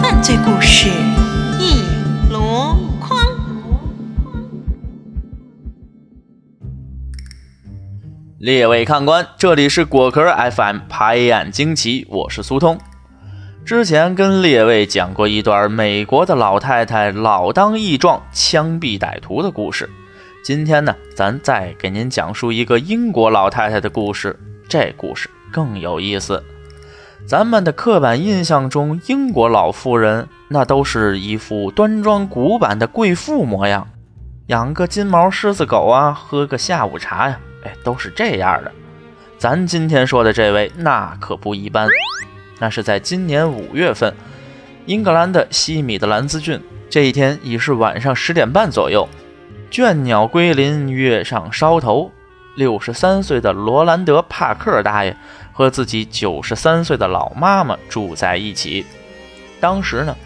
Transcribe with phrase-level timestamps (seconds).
[0.00, 0.88] 犯罪故事
[1.58, 1.82] 一
[2.30, 3.18] 箩筐。
[8.38, 10.22] 列位看官，这里是果壳
[10.52, 12.78] FM 拍案惊奇，我是苏通。
[13.64, 19.88] 之前跟列位讲过一段美国的老太太老当益壮枪毙歹徒的故事，
[20.44, 24.36] 今天呢，咱再给您讲述一个英国老太太的故事。
[24.68, 26.42] 这故事更有意思。
[27.24, 33.88] 咱们的刻板印象中，英国老妇人那都是一副端庄古板的贵妇模样，
[34.48, 38.72] 养个金毛狮子狗啊，喝个下午茶呀，哎，都是这样的。
[39.38, 41.88] 咱今天说的这位，那可不一般。
[42.62, 44.14] 那是在今年五月份，
[44.86, 46.62] 英格兰的西米德兰兹郡。
[46.88, 49.08] 这一天已是晚上十点半左右，
[49.68, 52.12] 倦鸟归林，月上梢头。
[52.54, 55.16] 六十三岁的罗兰德·帕克大爷
[55.52, 58.86] 和自己九十三岁的老妈妈住在一起。
[59.58, 60.16] 当时呢，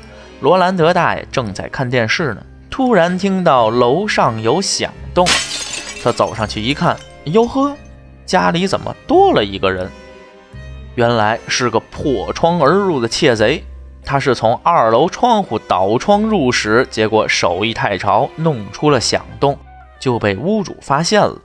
[0.43, 5.27] 罗兰德大爷正在看电视呢，突然听到楼上有响动，
[6.05, 7.75] 他走上去一看，哟呵，
[8.27, 9.91] 家里怎么多了一个人？
[10.97, 13.63] 原来是个破窗而入的窃贼，
[14.03, 19.59] 他是从二楼窗户倒窗入室，结果手艺太潮，弄出了响动，
[20.01, 21.37] 就被屋主发现了。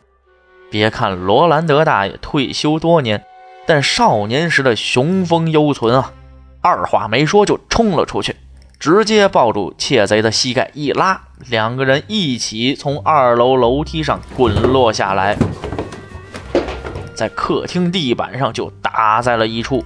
[0.70, 3.24] 别看罗兰德大爷退休多年，
[3.68, 6.14] 但少年时的雄风犹存啊！
[6.62, 8.38] 二话没说就冲了出去，
[8.80, 15.38] 直接抱住窃贼的膝盖一拉，两个人一起从二楼楼梯上滚落下来。
[17.22, 19.86] 在客厅地板上就打在了一处，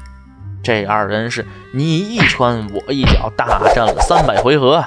[0.64, 4.86] 这二人是你一拳我一脚，大战了三百回合。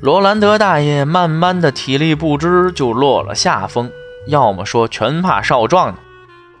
[0.00, 3.90] 罗兰德大爷慢慢的体力不支，就落了下风。
[4.26, 5.98] 要么说全怕少壮呢。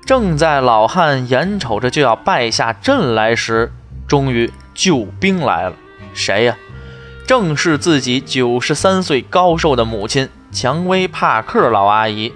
[0.04, 3.72] 正在老汉眼瞅着就要败下阵来时，
[4.06, 5.76] 终于救兵来了。
[6.12, 6.58] 谁呀？
[7.26, 12.34] 正是自己九十三岁高寿的母亲蔷薇帕克老阿姨。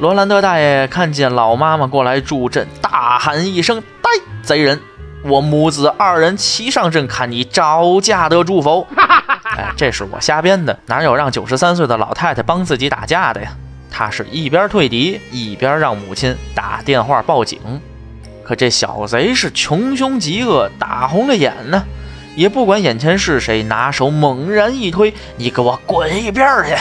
[0.00, 4.08] 罗兰德大爷看见老妈妈过来助阵，大喊一声：“呆
[4.42, 4.80] 贼人！
[5.24, 8.86] 我母子二人齐上阵，看你招架得住否？”
[9.58, 13.52] 哎，这是我瞎编的，哪有让九十三岁的老太太帮自己打架的呀？
[13.90, 17.58] 他是一边退敌，一边让母亲打电话报警。
[18.42, 21.84] 可这小贼是穷凶极恶，打红了眼呢，
[22.36, 26.74] 也不管眼前是谁，拿手猛然一推：“你给我滚一边去！”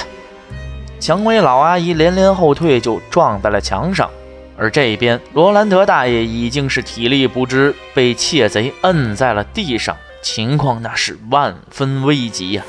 [0.99, 4.09] 蔷薇老阿姨连连后退，就撞在了墙上。
[4.57, 12.63] 而这边罗兰德大爷已经是体力不支，被窃贼摁在了地上，情况那是万分危急呀！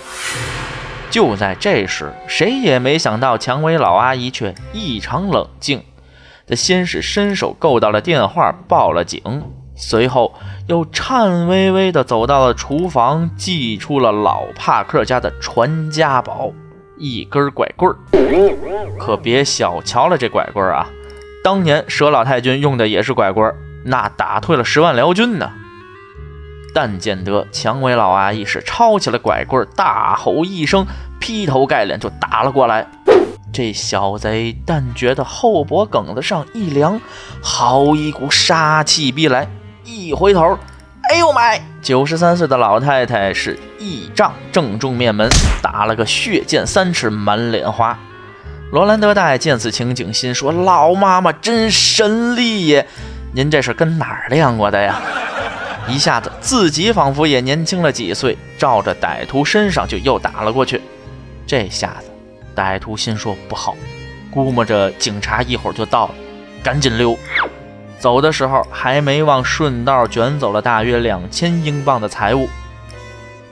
[1.10, 5.82] 就在这时，谁也没想到，蔷薇老阿姨却异常冷静。
[6.46, 9.20] 她先是伸手够到了电话，报了警，
[9.74, 10.32] 随后
[10.68, 16.52] 又颤巍巍地走到了厨房，祭出了老帕克家的传家宝。
[17.00, 17.96] 一根拐棍儿，
[19.00, 20.86] 可别小瞧了这拐棍儿啊！
[21.42, 23.56] 当年佘老太君用的也是拐棍儿，
[23.86, 25.50] 那打退了十万辽军呢。
[26.74, 30.86] 但见得蔷薇老阿姨是抄起了拐棍儿，大吼一声，
[31.18, 32.86] 劈头盖脸就打了过来。
[33.52, 37.00] 这小贼但觉得后脖梗子上一凉，
[37.42, 39.48] 好一股杀气逼来，
[39.84, 40.58] 一回头。
[41.10, 41.40] 哎呦妈！
[41.82, 45.28] 九十三岁的老太太是一杖正中面门，
[45.60, 47.98] 打了个血溅三尺，满脸花。
[48.70, 52.86] 罗兰德大爷见此情景，心说：“老妈妈真神力耶！
[53.34, 55.00] 您这是跟哪儿练过的呀？”
[55.88, 60.80] 一下子自己仿佛也年轻了几岁，照着歹徒身上就又打了过去。
[61.44, 62.12] 这下子，
[62.54, 63.74] 歹徒心说不好，
[64.30, 66.14] 估摸着警察一会儿就到了，
[66.62, 67.18] 赶紧溜。
[68.00, 72.48] 走的时候还没忘顺道卷走了大约两千英镑的财物。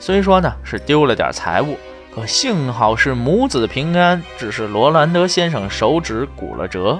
[0.01, 1.77] 虽说呢是丢了点财物，
[2.15, 6.99] 可幸好是母子平安，只是罗兰德先生手指骨了折。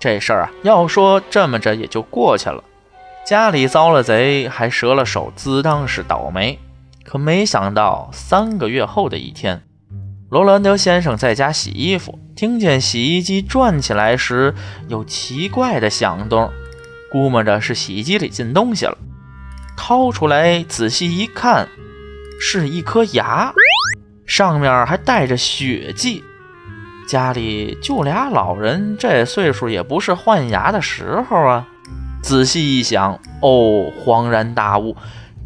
[0.00, 2.64] 这事儿啊，要说这么着也就过去了。
[3.24, 6.58] 家里遭了贼，还折了手，自当是倒霉。
[7.04, 9.62] 可没想到三个月后的一天。
[10.30, 14.54] 罗兰德先生在家洗衣服，听见洗衣机转起来时
[14.86, 16.50] 有奇怪的响动，
[17.10, 18.98] 估摸着是洗衣机里进东西了。
[19.74, 21.66] 掏出来仔细一看，
[22.38, 23.50] 是一颗牙，
[24.26, 26.22] 上面还带着血迹。
[27.08, 31.66] 家里就俩老人，这岁数也不是换牙的时候啊。
[32.22, 34.94] 仔细一想，哦，恍然大悟，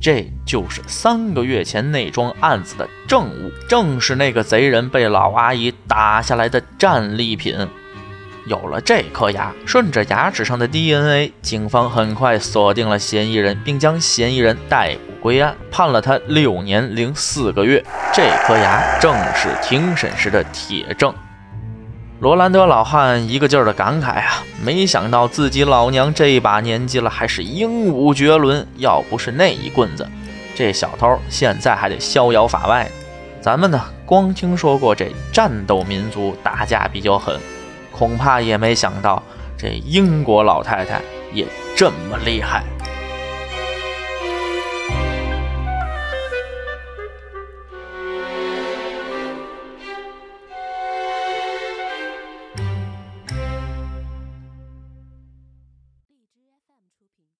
[0.02, 7.56] 这就是三个月前那桩案子的证物，正是那个贼人被老阿姨打下来的战利品。
[8.46, 17.84] 有了这颗牙，顺着牙齿上的 DNA，警方很快锁定了嫌疑人，并将嫌疑人逮捕归案，判了他六年零四个月。
[18.12, 21.14] 这颗牙正是庭审时的铁证。
[22.22, 28.64] 罗兰德老汉一个劲儿的感慨啊，没想到自己老娘这把年纪了，还是英武绝伦。
[28.76, 30.08] 要不是那一棍子，
[30.54, 32.88] 这小偷现在还得逍遥法外。
[33.40, 37.36] 咱们呢，光听说过这战斗民族打架比较狠。
[37.90, 39.20] 恐怕也没想到，
[39.58, 41.00] 这英国老太太
[41.32, 41.44] 也
[41.76, 42.62] 这么厉害。